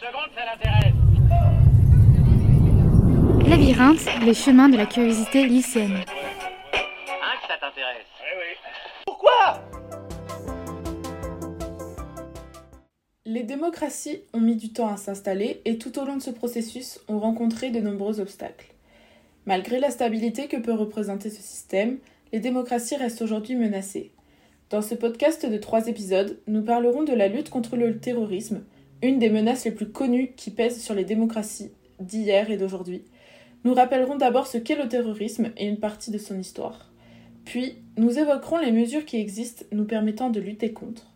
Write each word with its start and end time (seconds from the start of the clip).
ça 0.00 0.44
l'intéresse. 0.44 0.94
Labyrinthe, 3.48 4.24
les 4.24 4.34
chemins 4.34 4.68
de 4.68 4.76
la 4.76 4.86
curiosité 4.86 5.46
lycéenne. 5.46 5.96
Hein, 5.96 7.34
que 7.40 7.48
ça 7.48 7.54
t'intéresse 7.60 8.06
Eh 8.20 8.36
oui. 8.38 8.70
Pourquoi? 9.06 9.62
Les 13.24 13.42
démocraties 13.42 14.22
ont 14.32 14.40
mis 14.40 14.56
du 14.56 14.72
temps 14.72 14.88
à 14.88 14.96
s'installer 14.96 15.62
et 15.64 15.78
tout 15.78 15.98
au 15.98 16.04
long 16.04 16.16
de 16.16 16.22
ce 16.22 16.30
processus 16.30 17.00
ont 17.08 17.18
rencontré 17.18 17.70
de 17.70 17.80
nombreux 17.80 18.20
obstacles. 18.20 18.72
Malgré 19.46 19.78
la 19.78 19.90
stabilité 19.90 20.48
que 20.48 20.56
peut 20.56 20.74
représenter 20.74 21.30
ce 21.30 21.40
système, 21.40 21.98
les 22.32 22.40
démocraties 22.40 22.96
restent 22.96 23.22
aujourd'hui 23.22 23.54
menacées. 23.54 24.10
Dans 24.70 24.82
ce 24.82 24.96
podcast 24.96 25.46
de 25.46 25.56
trois 25.58 25.86
épisodes, 25.86 26.38
nous 26.48 26.62
parlerons 26.62 27.04
de 27.04 27.12
la 27.12 27.28
lutte 27.28 27.50
contre 27.50 27.76
le 27.76 27.98
terrorisme, 27.98 28.64
une 29.02 29.18
des 29.18 29.30
menaces 29.30 29.64
les 29.64 29.70
plus 29.70 29.90
connues 29.90 30.32
qui 30.36 30.50
pèsent 30.50 30.82
sur 30.82 30.94
les 30.94 31.04
démocraties 31.04 31.70
d'hier 32.00 32.50
et 32.50 32.56
d'aujourd'hui. 32.56 33.04
Nous 33.64 33.74
rappellerons 33.74 34.16
d'abord 34.16 34.46
ce 34.46 34.58
qu'est 34.58 34.76
le 34.76 34.88
terrorisme 34.88 35.52
et 35.56 35.66
une 35.66 35.78
partie 35.78 36.10
de 36.10 36.18
son 36.18 36.38
histoire. 36.38 36.90
Puis, 37.44 37.76
nous 37.96 38.18
évoquerons 38.18 38.58
les 38.58 38.72
mesures 38.72 39.04
qui 39.04 39.18
existent 39.18 39.64
nous 39.72 39.84
permettant 39.84 40.30
de 40.30 40.40
lutter 40.40 40.72
contre. 40.72 41.06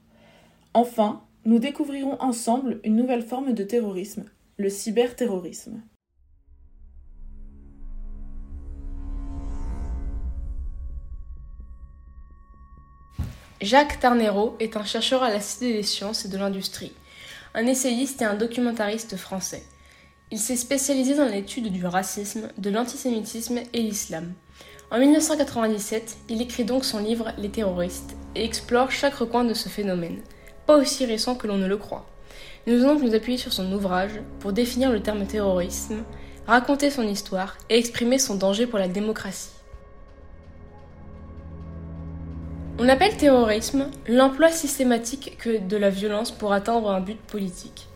Enfin, 0.74 1.22
nous 1.44 1.58
découvrirons 1.58 2.20
ensemble 2.20 2.80
une 2.84 2.96
nouvelle 2.96 3.22
forme 3.22 3.54
de 3.54 3.64
terrorisme, 3.64 4.24
le 4.56 4.68
cyberterrorisme. 4.68 5.82
Jacques 13.60 14.00
Tarnero 14.00 14.56
est 14.58 14.76
un 14.76 14.84
chercheur 14.84 15.22
à 15.22 15.28
la 15.28 15.40
Cité 15.40 15.74
des 15.74 15.82
sciences 15.82 16.24
et 16.24 16.28
de 16.28 16.38
l'industrie, 16.38 16.92
un 17.54 17.66
essayiste 17.66 18.22
et 18.22 18.24
un 18.24 18.34
documentariste 18.34 19.16
français. 19.16 19.64
Il 20.30 20.38
s'est 20.38 20.56
spécialisé 20.56 21.16
dans 21.16 21.26
l'étude 21.26 21.72
du 21.72 21.84
racisme, 21.84 22.48
de 22.56 22.70
l'antisémitisme 22.70 23.58
et 23.72 23.82
l'islam. 23.82 24.32
En 24.92 24.98
1997, 24.98 26.18
il 26.28 26.40
écrit 26.42 26.64
donc 26.64 26.84
son 26.84 26.98
livre 26.98 27.32
Les 27.38 27.48
terroristes 27.48 28.16
et 28.34 28.44
explore 28.44 28.90
chaque 28.90 29.14
recoin 29.14 29.44
de 29.44 29.54
ce 29.54 29.68
phénomène, 29.68 30.20
pas 30.66 30.76
aussi 30.76 31.04
récent 31.04 31.34
que 31.34 31.46
l'on 31.46 31.58
ne 31.58 31.66
le 31.66 31.76
croit. 31.76 32.08
Nous 32.66 32.74
allons 32.74 32.94
donc 32.94 33.02
nous 33.02 33.14
appuyer 33.14 33.38
sur 33.38 33.52
son 33.52 33.72
ouvrage 33.72 34.20
pour 34.38 34.52
définir 34.52 34.92
le 34.92 35.00
terme 35.00 35.26
terrorisme, 35.26 36.04
raconter 36.46 36.90
son 36.90 37.06
histoire 37.06 37.56
et 37.68 37.78
exprimer 37.78 38.18
son 38.18 38.36
danger 38.36 38.66
pour 38.66 38.78
la 38.78 38.88
démocratie. 38.88 39.50
On 42.82 42.88
appelle 42.88 43.14
terrorisme 43.14 43.88
l'emploi 44.08 44.50
systématique 44.50 45.36
que 45.36 45.58
de 45.58 45.76
la 45.76 45.90
violence 45.90 46.30
pour 46.30 46.54
atteindre 46.54 46.90
un 46.90 47.02
but 47.02 47.18
politique. 47.18 47.88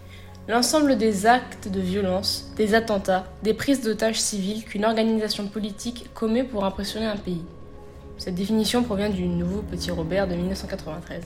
L'ensemble 0.47 0.99
des 0.99 1.25
actes 1.25 1.69
de 1.69 1.81
violence, 1.81 2.53
des 2.59 2.75
attentats, 2.75 3.25
des 3.43 3.55
prises 3.55 3.81
d'otages 3.81 4.21
civiles 4.21 4.63
qu'une 4.63 4.85
organisation 4.85 5.47
politique 5.47 6.11
commet 6.13 6.45
pour 6.45 6.67
impressionner 6.67 7.07
un 7.07 7.17
pays. 7.17 7.47
Cette 8.19 8.35
définition 8.35 8.83
provient 8.83 9.09
du 9.09 9.27
nouveau 9.27 9.63
Petit 9.63 9.91
Robert 9.91 10.29
de 10.29 10.35
1993. 10.35 11.25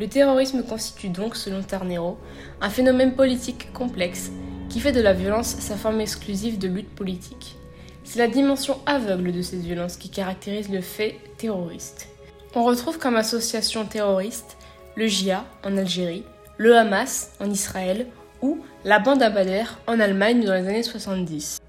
Le 0.00 0.08
terrorisme 0.08 0.64
constitue 0.64 1.10
donc, 1.10 1.36
selon 1.36 1.62
Tarnero, 1.62 2.18
un 2.60 2.70
phénomène 2.70 3.14
politique 3.14 3.72
complexe 3.72 4.32
qui 4.68 4.80
fait 4.80 4.90
de 4.90 5.00
la 5.00 5.12
violence 5.12 5.54
sa 5.60 5.76
forme 5.76 6.00
exclusive 6.00 6.58
de 6.58 6.66
lutte 6.66 6.92
politique. 6.92 7.54
C'est 8.02 8.18
la 8.18 8.26
dimension 8.26 8.80
aveugle 8.84 9.30
de 9.30 9.42
cette 9.42 9.60
violence 9.60 9.96
qui 9.96 10.08
caractérise 10.08 10.70
le 10.70 10.80
fait 10.80 11.20
terroriste. 11.38 12.08
On 12.56 12.62
retrouve 12.62 12.98
comme 12.98 13.16
association 13.16 13.84
terroriste 13.84 14.56
le 14.94 15.08
JIA 15.08 15.44
en 15.64 15.76
Algérie, 15.76 16.22
le 16.56 16.76
Hamas 16.76 17.32
en 17.40 17.50
Israël 17.50 18.06
ou 18.42 18.60
la 18.84 19.00
bande 19.00 19.24
Abadher 19.24 19.64
en 19.88 19.98
Allemagne 19.98 20.44
dans 20.44 20.54
les 20.54 20.68
années 20.68 20.84
70. 20.84 21.60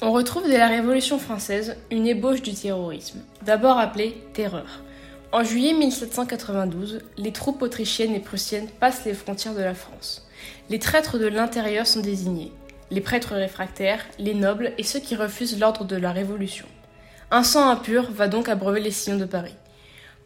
On 0.00 0.10
retrouve 0.10 0.48
dès 0.48 0.56
la 0.56 0.68
Révolution 0.68 1.18
française 1.18 1.76
une 1.90 2.06
ébauche 2.06 2.40
du 2.40 2.54
terrorisme, 2.54 3.20
d'abord 3.42 3.78
appelée 3.78 4.24
terreur. 4.32 4.82
En 5.32 5.44
juillet 5.44 5.74
1792, 5.74 7.00
les 7.18 7.32
troupes 7.32 7.60
autrichiennes 7.60 8.14
et 8.14 8.20
prussiennes 8.20 8.68
passent 8.80 9.04
les 9.04 9.12
frontières 9.12 9.54
de 9.54 9.62
la 9.62 9.74
France. 9.74 10.26
Les 10.70 10.78
traîtres 10.78 11.18
de 11.18 11.26
l'intérieur 11.26 11.86
sont 11.86 12.00
désignés, 12.00 12.52
les 12.90 13.02
prêtres 13.02 13.34
réfractaires, 13.34 14.06
les 14.18 14.34
nobles 14.34 14.72
et 14.78 14.82
ceux 14.82 15.00
qui 15.00 15.14
refusent 15.14 15.60
l'ordre 15.60 15.84
de 15.84 15.96
la 15.96 16.10
Révolution. 16.10 16.66
Un 17.30 17.42
sang 17.42 17.68
impur 17.68 18.10
va 18.10 18.28
donc 18.28 18.48
abreuver 18.48 18.80
les 18.80 18.90
sillons 18.90 19.18
de 19.18 19.26
Paris. 19.26 19.54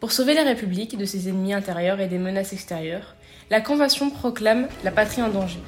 Pour 0.00 0.12
sauver 0.12 0.34
la 0.34 0.42
République 0.42 0.98
de 0.98 1.06
ses 1.06 1.30
ennemis 1.30 1.54
intérieurs 1.54 2.00
et 2.00 2.06
des 2.06 2.18
menaces 2.18 2.52
extérieures, 2.52 3.16
la 3.50 3.62
Convention 3.62 4.10
proclame 4.10 4.68
la 4.84 4.90
patrie 4.90 5.22
en 5.22 5.30
danger, 5.30 5.58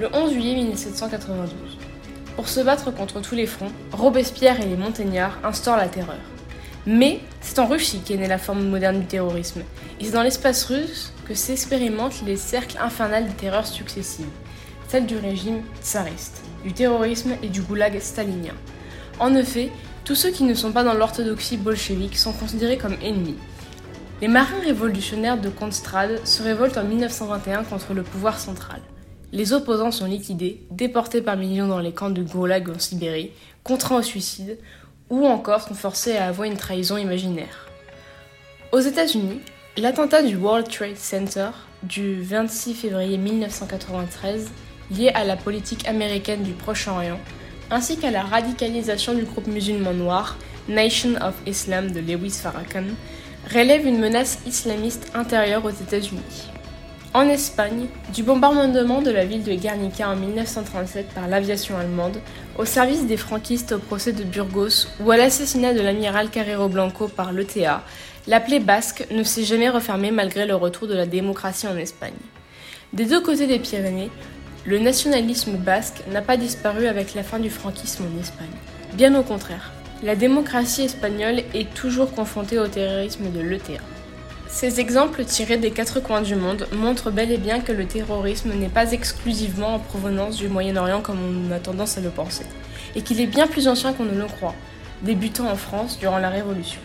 le 0.00 0.08
11 0.12 0.32
juillet 0.32 0.54
1792. 0.56 1.78
Pour 2.34 2.48
se 2.48 2.58
battre 2.58 2.90
contre 2.90 3.20
tous 3.20 3.36
les 3.36 3.46
fronts, 3.46 3.70
Robespierre 3.92 4.60
et 4.60 4.66
les 4.66 4.76
Montagnards 4.76 5.38
instaurent 5.44 5.76
la 5.76 5.86
terreur. 5.86 6.18
Mais 6.86 7.20
c'est 7.40 7.60
en 7.60 7.66
Russie 7.66 8.00
qu'est 8.04 8.16
née 8.16 8.26
la 8.26 8.38
forme 8.38 8.68
moderne 8.68 8.98
du 8.98 9.06
terrorisme, 9.06 9.62
et 10.00 10.04
c'est 10.04 10.10
dans 10.10 10.24
l'espace 10.24 10.64
russe 10.64 11.12
que 11.28 11.34
s'expérimentent 11.34 12.22
les 12.26 12.36
cercles 12.36 12.78
infernales 12.80 13.28
des 13.28 13.34
terreurs 13.34 13.66
successives, 13.66 14.26
celles 14.88 15.06
du 15.06 15.18
régime 15.18 15.62
tsariste, 15.80 16.42
du 16.64 16.72
terrorisme 16.72 17.36
et 17.44 17.48
du 17.48 17.62
goulag 17.62 18.00
stalinien. 18.00 18.54
En 19.20 19.36
effet, 19.36 19.70
tous 20.04 20.16
ceux 20.16 20.30
qui 20.30 20.42
ne 20.42 20.54
sont 20.54 20.72
pas 20.72 20.82
dans 20.82 20.94
l'orthodoxie 20.94 21.58
bolchevique 21.58 22.18
sont 22.18 22.32
considérés 22.32 22.78
comme 22.78 22.96
ennemis. 23.02 23.36
Les 24.20 24.26
marins 24.26 24.58
révolutionnaires 24.64 25.40
de 25.40 25.48
Kronstadt 25.48 26.26
se 26.26 26.42
révoltent 26.42 26.76
en 26.76 26.82
1921 26.82 27.62
contre 27.62 27.94
le 27.94 28.02
pouvoir 28.02 28.40
central. 28.40 28.80
Les 29.30 29.52
opposants 29.52 29.92
sont 29.92 30.06
liquidés, 30.06 30.66
déportés 30.72 31.22
par 31.22 31.36
millions 31.36 31.68
dans 31.68 31.78
les 31.78 31.92
camps 31.92 32.10
de 32.10 32.24
Goulag 32.24 32.68
en 32.68 32.80
Sibérie, 32.80 33.30
contraints 33.62 33.98
au 33.98 34.02
suicide, 34.02 34.58
ou 35.08 35.24
encore 35.24 35.62
sont 35.62 35.74
forcés 35.74 36.16
à 36.16 36.26
avouer 36.26 36.48
une 36.48 36.56
trahison 36.56 36.96
imaginaire. 36.96 37.68
Aux 38.72 38.80
États-Unis, 38.80 39.40
l'attentat 39.76 40.24
du 40.24 40.34
World 40.34 40.68
Trade 40.68 40.96
Center 40.96 41.50
du 41.84 42.20
26 42.20 42.74
février 42.74 43.18
1993, 43.18 44.48
lié 44.90 45.10
à 45.10 45.22
la 45.22 45.36
politique 45.36 45.86
américaine 45.86 46.42
du 46.42 46.54
Proche-Orient, 46.54 47.20
ainsi 47.70 47.98
qu'à 47.98 48.10
la 48.10 48.22
radicalisation 48.22 49.14
du 49.14 49.22
groupe 49.22 49.46
musulman 49.46 49.94
noir 49.94 50.36
Nation 50.68 51.14
of 51.22 51.34
Islam 51.46 51.92
de 51.92 52.00
Lewis 52.00 52.40
Farrakhan, 52.42 52.84
relève 53.52 53.86
une 53.86 53.98
menace 53.98 54.38
islamiste 54.46 55.10
intérieure 55.14 55.64
aux 55.64 55.70
États-Unis. 55.70 56.48
En 57.14 57.22
Espagne, 57.28 57.86
du 58.14 58.22
bombardement 58.22 59.00
de 59.00 59.10
la 59.10 59.24
ville 59.24 59.42
de 59.42 59.54
Guernica 59.54 60.10
en 60.10 60.16
1937 60.16 61.08
par 61.14 61.26
l'aviation 61.26 61.78
allemande, 61.78 62.18
au 62.58 62.66
service 62.66 63.06
des 63.06 63.16
franquistes 63.16 63.72
au 63.72 63.78
procès 63.78 64.12
de 64.12 64.24
Burgos 64.24 64.86
ou 65.00 65.10
à 65.10 65.16
l'assassinat 65.16 65.72
de 65.72 65.80
l'amiral 65.80 66.28
Carrero 66.28 66.68
Blanco 66.68 67.08
par 67.08 67.32
l'ETA, 67.32 67.82
la 68.26 68.40
plaie 68.40 68.60
basque 68.60 69.06
ne 69.10 69.22
s'est 69.22 69.44
jamais 69.44 69.70
refermée 69.70 70.10
malgré 70.10 70.44
le 70.44 70.54
retour 70.54 70.86
de 70.86 70.94
la 70.94 71.06
démocratie 71.06 71.66
en 71.66 71.76
Espagne. 71.78 72.12
Des 72.92 73.06
deux 73.06 73.22
côtés 73.22 73.46
des 73.46 73.58
Pyrénées, 73.58 74.10
le 74.66 74.78
nationalisme 74.78 75.56
basque 75.56 76.02
n'a 76.12 76.20
pas 76.20 76.36
disparu 76.36 76.86
avec 76.86 77.14
la 77.14 77.22
fin 77.22 77.38
du 77.38 77.48
franquisme 77.48 78.04
en 78.04 78.20
Espagne. 78.20 78.46
Bien 78.92 79.14
au 79.14 79.22
contraire, 79.22 79.72
la 80.02 80.14
démocratie 80.14 80.82
espagnole 80.82 81.42
est 81.54 81.74
toujours 81.74 82.12
confrontée 82.12 82.58
au 82.58 82.68
terrorisme 82.68 83.32
de 83.32 83.40
l'ETA. 83.40 83.82
Ces 84.48 84.78
exemples 84.80 85.24
tirés 85.24 85.56
des 85.56 85.72
quatre 85.72 86.00
coins 86.00 86.22
du 86.22 86.36
monde 86.36 86.68
montrent 86.72 87.10
bel 87.10 87.32
et 87.32 87.36
bien 87.36 87.60
que 87.60 87.72
le 87.72 87.84
terrorisme 87.84 88.52
n'est 88.54 88.68
pas 88.68 88.92
exclusivement 88.92 89.74
en 89.74 89.78
provenance 89.78 90.36
du 90.36 90.48
Moyen-Orient 90.48 91.00
comme 91.00 91.18
on 91.20 91.50
a 91.50 91.58
tendance 91.58 91.98
à 91.98 92.00
le 92.00 92.10
penser, 92.10 92.46
et 92.94 93.02
qu'il 93.02 93.20
est 93.20 93.26
bien 93.26 93.48
plus 93.48 93.66
ancien 93.66 93.92
qu'on 93.92 94.04
ne 94.04 94.16
le 94.16 94.26
croit, 94.26 94.54
débutant 95.02 95.50
en 95.50 95.56
France 95.56 95.98
durant 95.98 96.18
la 96.18 96.30
Révolution. 96.30 96.80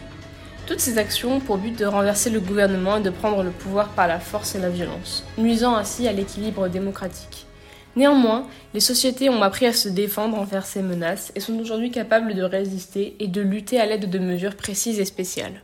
Toutes 0.66 0.80
ces 0.80 0.98
actions 0.98 1.36
ont 1.36 1.40
pour 1.40 1.58
but 1.58 1.78
de 1.78 1.86
renverser 1.86 2.32
le 2.32 2.40
gouvernement 2.40 2.98
et 2.98 3.02
de 3.02 3.10
prendre 3.12 3.44
le 3.44 3.52
pouvoir 3.52 3.90
par 3.90 4.08
la 4.08 4.20
force 4.20 4.56
et 4.56 4.60
la 4.60 4.70
violence, 4.70 5.24
nuisant 5.38 5.76
ainsi 5.76 6.08
à 6.08 6.14
l'équilibre 6.14 6.68
démocratique. 6.68 7.46
Néanmoins, 7.96 8.48
les 8.74 8.80
sociétés 8.80 9.30
ont 9.30 9.44
appris 9.44 9.66
à 9.66 9.74
se 9.74 9.90
défendre 9.90 10.38
envers 10.38 10.66
ces 10.66 10.82
menaces 10.82 11.32
et 11.36 11.40
sont 11.40 11.60
aujourd'hui 11.60 11.92
capables 11.92 12.34
de 12.34 12.44
résister 12.44 13.16
et 13.20 13.28
de 13.28 13.42
lutter 13.42 13.80
à 13.80 13.86
l'aide 13.86 14.10
de 14.10 14.20
mesures 14.20 14.56
précises 14.56 15.00
et 15.00 15.06
spéciales. 15.06 15.62